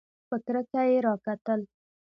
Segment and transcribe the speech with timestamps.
[0.27, 1.59] په کرکه یې راکتل!